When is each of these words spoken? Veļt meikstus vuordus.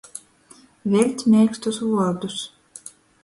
Veļt 0.93 1.21
meikstus 1.35 1.79
vuordus. 1.91 2.39